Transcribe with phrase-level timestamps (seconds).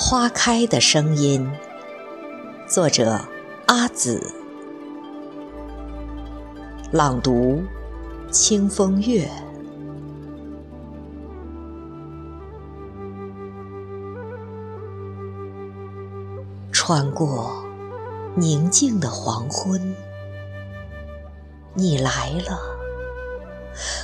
[0.00, 1.50] 花开的声音，
[2.68, 3.20] 作者
[3.66, 4.32] 阿紫，
[6.92, 7.64] 朗读
[8.30, 9.28] 清风月。
[16.70, 17.60] 穿过
[18.36, 19.96] 宁静的黄昏，
[21.74, 22.56] 你来了，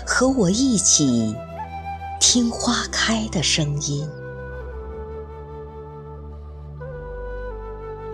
[0.05, 1.37] 和我一起
[2.19, 4.11] 听花开的声音。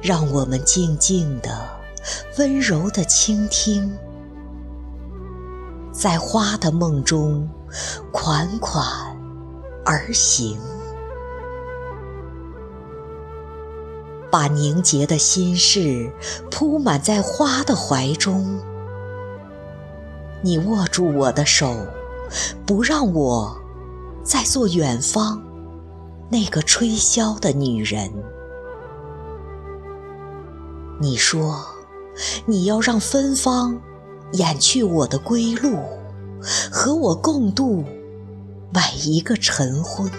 [0.02, 1.68] 让我们静静的、
[2.38, 3.94] 温柔的倾听，
[5.92, 7.48] 在花的梦中
[8.10, 8.84] 款款
[9.84, 10.58] 而行，
[14.30, 16.10] 把凝结的心事
[16.50, 18.58] 铺满在花的怀中。
[20.42, 21.76] 你握住我的手，
[22.64, 23.54] 不让我
[24.24, 25.42] 再做远方
[26.30, 28.10] 那个吹箫的女人。
[31.02, 31.64] 你说，
[32.44, 33.80] 你要让芬芳
[34.34, 35.78] 掩去我的归路，
[36.70, 37.82] 和我共度
[38.70, 40.12] 每一个晨昏。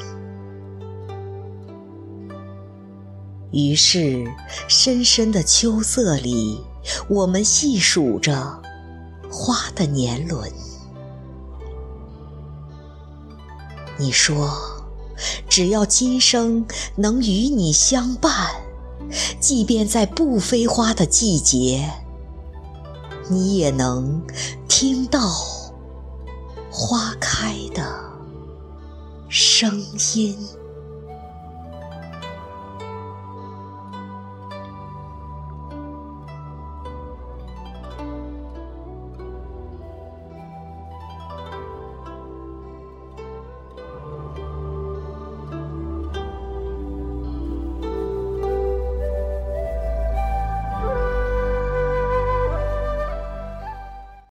[3.52, 4.26] 于是，
[4.68, 6.60] 深深的秋色里，
[7.08, 8.60] 我们细数着
[9.30, 10.52] 花的年轮。
[14.00, 14.58] 你说，
[15.48, 18.61] 只要今生能与你相伴。
[19.40, 21.90] 即便在不飞花的季节，
[23.30, 24.22] 你也能
[24.68, 25.20] 听到
[26.72, 27.84] 花开的
[29.28, 29.84] 声
[30.16, 30.38] 音。